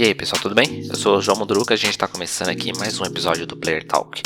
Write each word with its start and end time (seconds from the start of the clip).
E 0.00 0.02
aí 0.02 0.14
pessoal, 0.14 0.40
tudo 0.40 0.54
bem? 0.54 0.86
Eu 0.88 0.96
sou 0.96 1.18
o 1.18 1.20
João 1.20 1.36
Mudruca, 1.36 1.74
a 1.74 1.76
gente 1.76 1.90
está 1.90 2.08
começando 2.08 2.48
aqui 2.48 2.72
mais 2.78 2.98
um 2.98 3.04
episódio 3.04 3.46
do 3.46 3.54
Player 3.54 3.86
Talk. 3.86 4.22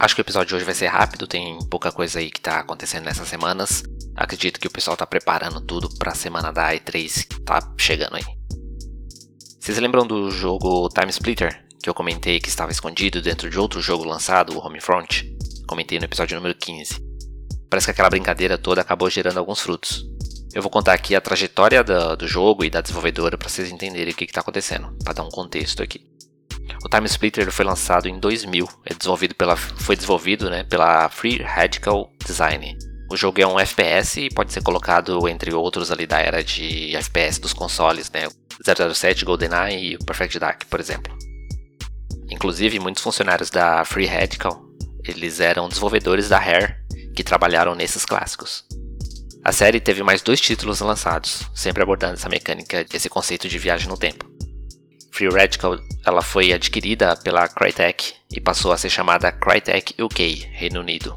Acho 0.00 0.14
que 0.16 0.20
o 0.20 0.24
episódio 0.24 0.48
de 0.48 0.54
hoje 0.56 0.64
vai 0.64 0.74
ser 0.74 0.88
rápido, 0.88 1.28
tem 1.28 1.56
pouca 1.70 1.92
coisa 1.92 2.18
aí 2.18 2.28
que 2.28 2.40
está 2.40 2.58
acontecendo 2.58 3.04
nessas 3.04 3.28
semanas. 3.28 3.84
Acredito 4.16 4.58
que 4.58 4.66
o 4.66 4.70
pessoal 4.72 4.94
está 4.94 5.06
preparando 5.06 5.60
tudo 5.60 5.88
para 5.96 6.10
a 6.10 6.16
semana 6.16 6.52
da 6.52 6.74
E3 6.74 7.24
que 7.24 7.40
tá 7.42 7.72
chegando 7.78 8.16
aí. 8.16 8.24
Vocês 9.60 9.78
lembram 9.78 10.04
do 10.04 10.28
jogo 10.28 10.88
Time 10.88 11.10
Splitter? 11.10 11.64
Que 11.80 11.88
eu 11.88 11.94
comentei 11.94 12.40
que 12.40 12.48
estava 12.48 12.72
escondido 12.72 13.22
dentro 13.22 13.48
de 13.48 13.60
outro 13.60 13.80
jogo 13.80 14.02
lançado, 14.02 14.58
o 14.58 14.66
Homefront? 14.66 15.36
Comentei 15.68 16.00
no 16.00 16.06
episódio 16.06 16.34
número 16.34 16.58
15. 16.58 17.05
Parece 17.76 17.88
que 17.88 17.90
aquela 17.90 18.08
brincadeira 18.08 18.56
toda 18.56 18.80
acabou 18.80 19.10
gerando 19.10 19.36
alguns 19.36 19.60
frutos. 19.60 20.02
Eu 20.54 20.62
vou 20.62 20.70
contar 20.70 20.94
aqui 20.94 21.14
a 21.14 21.20
trajetória 21.20 21.84
do, 21.84 22.16
do 22.16 22.26
jogo 22.26 22.64
e 22.64 22.70
da 22.70 22.80
desenvolvedora 22.80 23.36
para 23.36 23.50
vocês 23.50 23.70
entenderem 23.70 24.14
o 24.14 24.16
que 24.16 24.24
está 24.24 24.40
acontecendo, 24.40 24.96
para 25.04 25.12
dar 25.12 25.24
um 25.24 25.28
contexto 25.28 25.82
aqui. 25.82 26.02
O 26.82 26.88
Time 26.88 27.04
Splitter 27.04 27.52
foi 27.52 27.66
lançado 27.66 28.08
em 28.08 28.18
2000, 28.18 28.66
é 28.86 28.94
desenvolvido 28.94 29.34
pela, 29.34 29.56
foi 29.56 29.94
desenvolvido 29.94 30.48
né, 30.48 30.64
pela 30.64 31.10
Free 31.10 31.42
Radical 31.42 32.10
Design. 32.24 32.78
O 33.12 33.16
jogo 33.16 33.42
é 33.42 33.46
um 33.46 33.60
FPS 33.60 34.22
e 34.22 34.30
pode 34.30 34.54
ser 34.54 34.62
colocado 34.62 35.28
entre 35.28 35.52
outros 35.52 35.92
ali 35.92 36.06
da 36.06 36.18
era 36.18 36.42
de 36.42 36.96
FPS 36.96 37.38
dos 37.38 37.52
consoles, 37.52 38.10
né, 38.10 38.26
007, 38.64 39.22
GoldenEye 39.26 39.92
e 39.92 39.98
Perfect 39.98 40.38
Dark, 40.38 40.64
por 40.70 40.80
exemplo. 40.80 41.14
Inclusive, 42.30 42.80
muitos 42.80 43.02
funcionários 43.02 43.50
da 43.50 43.84
Free 43.84 44.06
Radical, 44.06 44.64
eles 45.04 45.40
eram 45.40 45.68
desenvolvedores 45.68 46.30
da 46.30 46.38
Rare 46.38 46.85
que 47.16 47.24
trabalharam 47.24 47.74
nesses 47.74 48.04
clássicos. 48.04 48.64
A 49.42 49.50
série 49.50 49.80
teve 49.80 50.02
mais 50.02 50.20
dois 50.20 50.40
títulos 50.40 50.80
lançados, 50.80 51.42
sempre 51.54 51.82
abordando 51.82 52.14
essa 52.14 52.28
mecânica, 52.28 52.84
esse 52.92 53.08
conceito 53.08 53.48
de 53.48 53.58
viagem 53.58 53.88
no 53.88 53.96
tempo. 53.96 54.30
Free 55.10 55.30
Radical 55.30 55.78
ela 56.04 56.20
foi 56.20 56.52
adquirida 56.52 57.16
pela 57.16 57.48
Crytek 57.48 58.12
e 58.30 58.38
passou 58.38 58.70
a 58.70 58.76
ser 58.76 58.90
chamada 58.90 59.32
Crytek 59.32 60.00
UK, 60.02 60.48
Reino 60.52 60.80
Unido. 60.80 61.16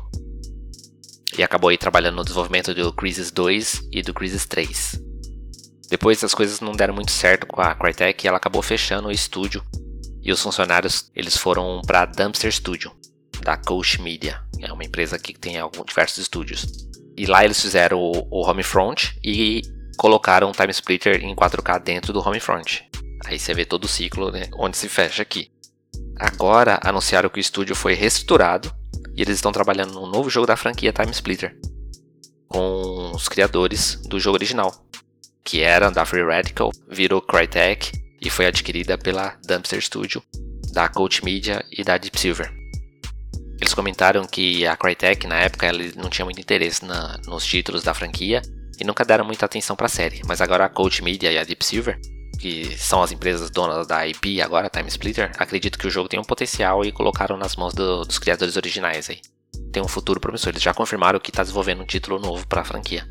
E 1.38 1.44
acabou 1.44 1.69
aí 1.69 1.78
trabalhando 1.78 2.16
no 2.16 2.23
desenvolvimento 2.23 2.73
do 2.73 2.94
Crisis 2.94 3.30
2 3.30 3.89
e 3.91 4.02
do 4.02 4.13
Crisis 4.13 4.45
3. 4.45 5.02
Depois 5.89 6.23
as 6.23 6.34
coisas 6.34 6.61
não 6.61 6.72
deram 6.72 6.94
muito 6.94 7.11
certo 7.11 7.45
com 7.45 7.61
a 7.61 7.75
Crytek 7.75 8.23
e 8.23 8.28
ela 8.28 8.38
acabou 8.38 8.61
fechando 8.61 9.09
o 9.09 9.11
estúdio 9.11 9.61
e 10.22 10.31
os 10.31 10.41
funcionários 10.41 11.11
eles 11.16 11.36
foram 11.36 11.81
para 11.86 12.06
Dumpster 12.06 12.52
Studio, 12.52 12.91
da 13.42 13.58
Coach 13.58 14.02
Media. 14.02 14.42
É 14.59 14.72
uma 14.72 14.84
empresa 14.84 15.18
que 15.18 15.34
tem 15.34 15.58
alguns 15.58 15.86
diversos 15.86 16.18
estúdios. 16.18 16.66
E 17.18 17.26
lá 17.26 17.44
eles 17.44 17.62
fizeram 17.62 18.00
o, 18.00 18.28
o 18.30 18.50
Homefront 18.50 19.18
e 19.23 19.62
colocaram 19.98 20.50
o 20.50 20.54
Time 20.54 20.72
Splitter 20.72 21.23
em 21.23 21.36
4K 21.36 21.81
dentro 21.81 22.14
do 22.14 22.26
Homefront. 22.26 22.90
Aí 23.26 23.38
você 23.38 23.54
vê 23.54 23.66
todo 23.66 23.84
o 23.84 23.88
ciclo 23.88 24.31
né, 24.31 24.50
onde 24.54 24.78
se 24.78 24.88
fecha 24.88 25.22
aqui. 25.22 25.52
Agora 26.18 26.80
anunciaram 26.84 27.30
que 27.30 27.40
o 27.40 27.42
estúdio 27.42 27.76
foi 27.76 27.94
reestruturado 27.94 28.73
e 29.16 29.22
eles 29.22 29.36
estão 29.36 29.52
trabalhando 29.52 29.94
num 29.94 30.08
novo 30.08 30.30
jogo 30.30 30.48
da 30.48 30.56
franquia 30.56 30.94
Time 30.94 31.12
Splitter 31.12 31.58
com 32.50 33.12
os 33.14 33.30
criadores 33.30 33.96
do 34.08 34.20
jogo 34.20 34.36
original, 34.36 34.74
que 35.44 35.62
era 35.62 35.90
da 35.90 36.03
Free 36.03 36.24
Radical, 36.24 36.72
virou 36.90 37.22
Crytek 37.22 37.92
e 38.20 38.30
foi 38.30 38.48
adquirida 38.48 38.98
pela 38.98 39.38
Dumpster 39.48 39.81
Studio, 39.81 40.22
da 40.74 40.90
Coach 40.90 41.24
Media 41.24 41.64
e 41.72 41.84
da 41.84 41.97
Deep 41.97 42.19
Silver. 42.19 42.59
Eles 43.59 43.74
comentaram 43.74 44.25
que 44.25 44.66
a 44.66 44.75
Crytek 44.78 45.28
na 45.28 45.36
época 45.36 45.66
ela 45.66 45.80
não 45.97 46.09
tinha 46.09 46.25
muito 46.25 46.40
interesse 46.40 46.86
na, 46.86 47.20
nos 47.25 47.46
títulos 47.46 47.84
da 47.84 47.94
franquia 47.94 48.42
e 48.80 48.84
nunca 48.86 49.03
deram 49.03 49.25
muita 49.25 49.46
atenção 49.46 49.75
para 49.75 49.88
a 49.88 49.90
série, 49.90 50.22
mas 50.25 50.40
agora 50.40 50.66
a 50.66 50.70
Coach 50.70 51.03
Media 51.03 51.31
e 51.31 51.38
a 51.38 51.44
Deep 51.44 51.66
Silver, 51.66 52.00
que 52.40 52.78
são 52.78 53.03
as 53.03 53.12
empresas 53.12 53.50
donas 53.50 53.86
da 53.86 54.08
IP 54.08 54.42
agora, 54.42 54.69
Time 54.69 54.88
Splitter, 54.88 55.31
acredito 55.38 55.78
que 55.78 55.88
o 55.88 55.92
jogo 55.92 56.08
tem 56.08 56.19
um 56.19 56.24
potencial 56.24 56.86
e 56.86 56.92
colocaram 56.92 57.36
nas 57.36 57.58
mãos 57.58 57.74
do, 57.74 58.06
dos 58.06 58.18
criadores 58.18 58.56
originais 58.56 59.09
aí. 59.09 59.19
Tem 59.74 59.84
um 59.84 59.88
futuro 59.88 60.22
promissor, 60.22 60.52
eles 60.52 60.64
já 60.64 60.74
confirmaram 60.74 61.19
que 61.19 61.30
está 61.30 61.44
desenvolvendo 61.44 61.81
um 61.81 61.86
título 61.86 62.18
novo 62.18 62.48
para 62.48 62.62
a 62.62 62.66
franquia. 62.66 63.06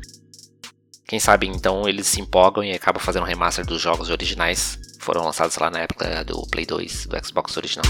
Quem 1.07 1.19
sabe 1.19 1.47
então 1.47 1.87
eles 1.87 2.07
se 2.07 2.19
empolgam 2.19 2.63
e 2.63 2.73
acabam 2.73 3.01
fazendo 3.01 3.23
um 3.23 3.27
remaster 3.27 3.65
dos 3.65 3.81
jogos 3.81 4.09
originais, 4.09 4.79
foram 4.99 5.23
lançados 5.23 5.55
lá 5.57 5.69
na 5.69 5.79
época 5.79 6.23
do 6.23 6.41
Play 6.51 6.65
2, 6.65 7.05
do 7.05 7.25
Xbox 7.25 7.55
original. 7.57 7.85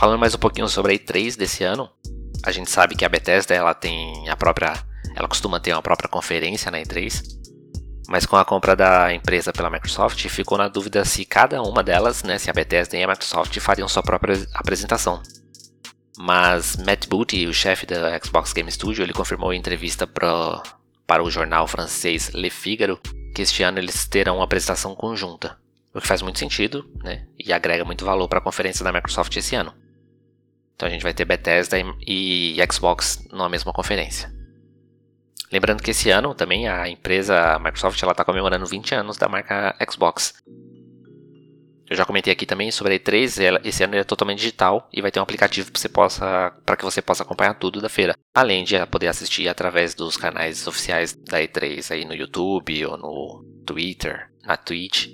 Falando 0.00 0.18
mais 0.18 0.34
um 0.34 0.38
pouquinho 0.38 0.66
sobre 0.66 0.94
a 0.94 0.98
E3 0.98 1.36
desse 1.36 1.62
ano, 1.62 1.86
a 2.42 2.50
gente 2.50 2.70
sabe 2.70 2.94
que 2.94 3.04
a 3.04 3.08
Bethesda 3.08 3.54
ela 3.54 3.74
tem 3.74 4.30
a 4.30 4.34
própria, 4.34 4.72
ela 5.14 5.28
costuma 5.28 5.60
ter 5.60 5.74
uma 5.74 5.82
própria 5.82 6.08
conferência 6.08 6.70
na 6.70 6.78
E3, 6.80 7.22
mas 8.08 8.24
com 8.24 8.34
a 8.34 8.42
compra 8.42 8.74
da 8.74 9.12
empresa 9.12 9.52
pela 9.52 9.68
Microsoft 9.68 10.26
ficou 10.30 10.56
na 10.56 10.68
dúvida 10.68 11.04
se 11.04 11.26
cada 11.26 11.60
uma 11.60 11.82
delas, 11.82 12.22
né, 12.22 12.38
se 12.38 12.48
a 12.48 12.52
Bethesda 12.54 12.96
e 12.96 13.02
a 13.02 13.06
Microsoft 13.06 13.60
fariam 13.60 13.86
sua 13.86 14.02
própria 14.02 14.38
apresentação. 14.54 15.22
Mas 16.16 16.76
Matt 16.76 17.06
Booty, 17.06 17.46
o 17.46 17.52
chefe 17.52 17.84
da 17.84 18.18
Xbox 18.24 18.54
Game 18.54 18.72
Studio, 18.72 19.02
ele 19.02 19.12
confirmou 19.12 19.52
em 19.52 19.58
entrevista 19.58 20.06
pro, 20.06 20.62
para 21.06 21.22
o 21.22 21.30
jornal 21.30 21.68
francês 21.68 22.30
Le 22.30 22.48
Figaro 22.48 22.98
que 23.34 23.42
este 23.42 23.62
ano 23.62 23.78
eles 23.78 24.08
terão 24.08 24.36
uma 24.36 24.44
apresentação 24.44 24.94
conjunta, 24.94 25.58
o 25.92 26.00
que 26.00 26.06
faz 26.06 26.22
muito 26.22 26.38
sentido, 26.38 26.90
né, 27.04 27.26
e 27.38 27.52
agrega 27.52 27.84
muito 27.84 28.02
valor 28.02 28.28
para 28.28 28.38
a 28.38 28.42
conferência 28.42 28.82
da 28.82 28.90
Microsoft 28.90 29.36
esse 29.36 29.54
ano. 29.54 29.74
Então 30.80 30.88
a 30.88 30.90
gente 30.90 31.02
vai 31.02 31.12
ter 31.12 31.26
Bethesda 31.26 31.76
e, 32.06 32.56
Xbox 32.72 33.28
na 33.30 33.50
mesma 33.50 33.70
conferência. 33.70 34.32
Lembrando 35.52 35.82
que 35.82 35.90
esse 35.90 36.08
ano 36.08 36.34
também 36.34 36.68
a 36.68 36.88
empresa 36.88 37.58
Microsoft 37.58 38.02
está 38.02 38.24
comemorando 38.24 38.64
20 38.64 38.94
anos 38.94 39.18
da 39.18 39.28
marca 39.28 39.76
Xbox. 39.90 40.42
Eu 41.86 41.94
já 41.94 42.06
comentei 42.06 42.32
aqui 42.32 42.46
também 42.46 42.70
sobre 42.70 42.94
a 42.94 42.98
E3, 42.98 43.60
esse 43.62 43.84
ano 43.84 43.94
é 43.94 44.04
totalmente 44.04 44.38
digital 44.38 44.88
e 44.90 45.02
vai 45.02 45.10
ter 45.10 45.20
um 45.20 45.22
aplicativo 45.22 45.70
para 46.64 46.76
que 46.78 46.84
você 46.84 47.02
possa 47.02 47.24
acompanhar 47.24 47.52
tudo 47.52 47.82
da 47.82 47.90
feira. 47.90 48.16
Além 48.34 48.64
de 48.64 48.74
poder 48.86 49.08
assistir 49.08 49.48
através 49.48 49.94
dos 49.94 50.16
canais 50.16 50.66
oficiais 50.66 51.12
da 51.12 51.42
E3 51.42 51.90
aí 51.90 52.06
no 52.06 52.14
YouTube 52.14 52.86
ou 52.86 52.96
no 52.96 53.44
Twitter, 53.66 54.30
na 54.46 54.56
Twitch. 54.56 55.08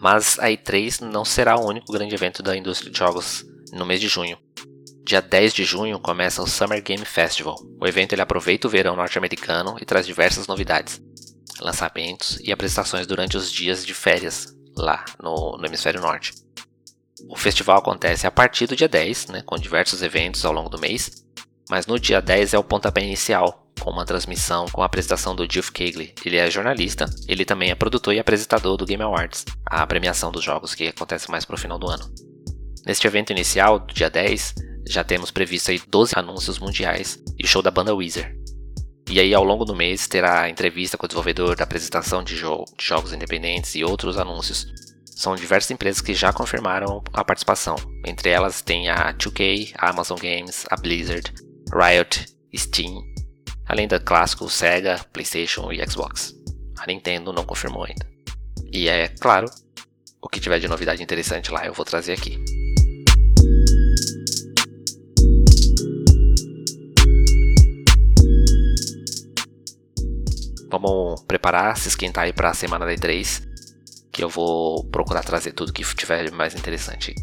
Mas 0.00 0.38
a 0.38 0.48
E3 0.48 1.02
não 1.02 1.22
será 1.22 1.54
o 1.56 1.68
único 1.68 1.92
grande 1.92 2.14
evento 2.14 2.42
da 2.42 2.56
indústria 2.56 2.90
de 2.90 2.98
jogos 2.98 3.44
no 3.74 3.84
mês 3.84 4.00
de 4.00 4.08
junho. 4.08 4.38
Dia 5.04 5.20
10 5.20 5.52
de 5.52 5.64
junho 5.64 5.98
começa 5.98 6.42
o 6.42 6.46
Summer 6.46 6.82
Game 6.82 7.04
Festival. 7.04 7.56
O 7.78 7.86
evento 7.86 8.12
ele 8.12 8.22
aproveita 8.22 8.66
o 8.66 8.70
verão 8.70 8.96
norte-americano 8.96 9.76
e 9.80 9.84
traz 9.84 10.06
diversas 10.06 10.46
novidades, 10.46 11.02
lançamentos 11.60 12.38
e 12.42 12.50
apresentações 12.50 13.06
durante 13.06 13.36
os 13.36 13.52
dias 13.52 13.84
de 13.84 13.92
férias 13.92 14.54
lá 14.76 15.04
no, 15.22 15.58
no 15.58 15.66
hemisfério 15.66 16.00
norte. 16.00 16.32
O 17.28 17.36
festival 17.36 17.78
acontece 17.78 18.26
a 18.26 18.30
partir 18.30 18.66
do 18.66 18.76
dia 18.76 18.88
10, 18.88 19.26
né, 19.28 19.42
com 19.42 19.56
diversos 19.56 20.02
eventos 20.02 20.44
ao 20.44 20.52
longo 20.52 20.70
do 20.70 20.80
mês, 20.80 21.24
mas 21.68 21.86
no 21.86 21.98
dia 21.98 22.20
10 22.20 22.54
é 22.54 22.58
o 22.58 22.64
pontapé 22.64 23.02
inicial, 23.02 23.68
com 23.80 23.90
uma 23.90 24.06
transmissão 24.06 24.66
com 24.72 24.82
a 24.82 24.86
apresentação 24.86 25.34
do 25.34 25.46
Geoff 25.50 25.70
Keighley. 25.70 26.14
Ele 26.24 26.36
é 26.36 26.50
jornalista, 26.50 27.06
ele 27.28 27.44
também 27.44 27.70
é 27.70 27.74
produtor 27.74 28.14
e 28.14 28.18
apresentador 28.18 28.76
do 28.76 28.86
Game 28.86 29.02
Awards, 29.02 29.44
a 29.66 29.86
premiação 29.86 30.32
dos 30.32 30.42
jogos 30.42 30.74
que 30.74 30.88
acontece 30.88 31.30
mais 31.30 31.44
para 31.44 31.54
o 31.54 31.58
final 31.58 31.78
do 31.78 31.88
ano. 31.88 32.33
Neste 32.86 33.06
evento 33.06 33.30
inicial, 33.30 33.78
do 33.78 33.94
dia 33.94 34.10
10, 34.10 34.54
já 34.86 35.02
temos 35.02 35.30
previsto 35.30 35.70
aí 35.70 35.80
12 35.88 36.12
anúncios 36.16 36.58
mundiais 36.58 37.18
e 37.38 37.44
o 37.44 37.46
show 37.46 37.62
da 37.62 37.70
banda 37.70 37.94
Weezer. 37.94 38.36
E 39.10 39.18
aí, 39.18 39.32
ao 39.32 39.44
longo 39.44 39.64
do 39.64 39.74
mês, 39.74 40.06
terá 40.06 40.50
entrevista 40.50 40.96
com 40.96 41.06
o 41.06 41.08
desenvolvedor 41.08 41.56
da 41.56 41.64
apresentação 41.64 42.22
de, 42.22 42.36
jo 42.36 42.64
de 42.76 42.84
jogos 42.84 43.12
independentes 43.12 43.74
e 43.74 43.84
outros 43.84 44.18
anúncios. 44.18 44.66
São 45.06 45.34
diversas 45.34 45.70
empresas 45.70 46.02
que 46.02 46.12
já 46.12 46.32
confirmaram 46.32 47.02
a 47.12 47.24
participação. 47.24 47.76
Entre 48.06 48.28
elas 48.28 48.60
tem 48.60 48.90
a 48.90 49.14
2K, 49.14 49.72
a 49.78 49.90
Amazon 49.90 50.18
Games, 50.18 50.66
a 50.70 50.76
Blizzard, 50.76 51.32
Riot, 51.72 52.26
Steam, 52.54 53.02
além 53.66 53.88
da 53.88 54.00
clássico 54.00 54.50
Sega, 54.50 55.00
PlayStation 55.12 55.72
e 55.72 55.86
Xbox. 55.88 56.34
A 56.78 56.86
Nintendo 56.86 57.32
não 57.32 57.44
confirmou 57.44 57.84
ainda. 57.84 58.06
E 58.72 58.88
é 58.88 59.08
claro, 59.08 59.46
o 60.20 60.28
que 60.28 60.40
tiver 60.40 60.58
de 60.58 60.68
novidade 60.68 61.02
interessante 61.02 61.50
lá 61.50 61.64
eu 61.64 61.72
vou 61.72 61.84
trazer 61.84 62.12
aqui. 62.14 62.42
Vamos 70.74 71.22
preparar, 71.22 71.76
se 71.76 71.86
esquentar 71.86 72.24
aí 72.24 72.32
para 72.32 72.50
a 72.50 72.54
semana 72.54 72.84
da 72.84 72.92
E3, 72.92 73.44
que 74.10 74.24
eu 74.24 74.28
vou 74.28 74.82
procurar 74.90 75.22
trazer 75.22 75.52
tudo 75.52 75.72
que 75.72 75.84
tiver 75.94 76.32
mais 76.32 76.52
interessante. 76.52 77.14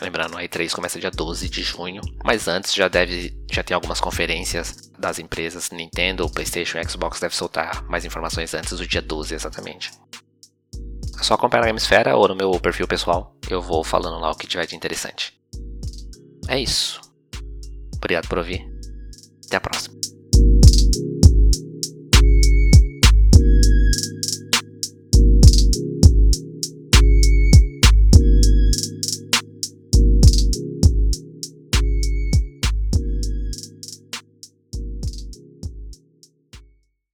Lembrando, 0.00 0.38
a 0.38 0.42
E3 0.42 0.72
começa 0.72 1.00
dia 1.00 1.10
12 1.10 1.48
de 1.48 1.62
junho, 1.62 2.00
mas 2.24 2.46
antes 2.46 2.72
já 2.72 2.86
deve 2.86 3.36
já 3.50 3.64
tem 3.64 3.74
algumas 3.74 4.00
conferências 4.00 4.92
das 4.96 5.18
empresas 5.18 5.70
Nintendo, 5.72 6.30
PlayStation 6.30 6.78
e 6.78 6.88
Xbox 6.88 7.18
deve 7.18 7.34
soltar 7.34 7.82
mais 7.88 8.04
informações 8.04 8.54
antes 8.54 8.78
do 8.78 8.86
dia 8.86 9.02
12 9.02 9.34
exatamente. 9.34 9.90
É 11.18 11.22
só 11.24 11.34
acompanhar 11.34 11.64
a 11.64 11.66
Gamesfera 11.66 12.16
ou 12.16 12.28
no 12.28 12.36
meu 12.36 12.52
perfil 12.60 12.86
pessoal. 12.86 13.34
Eu 13.50 13.60
vou 13.60 13.82
falando 13.82 14.20
lá 14.20 14.30
o 14.30 14.36
que 14.36 14.46
tiver 14.46 14.66
de 14.66 14.76
interessante. 14.76 15.34
É 16.46 16.60
isso. 16.60 17.00
Obrigado 17.96 18.28
por 18.28 18.38
ouvir. 18.38 18.64
Até 19.46 19.56
a 19.56 19.60
próxima. 19.60 19.99